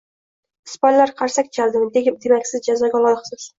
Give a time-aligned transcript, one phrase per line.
[0.69, 3.49] Ispanlar qarsak chaldimi, demak siz jazoga loyiqsiz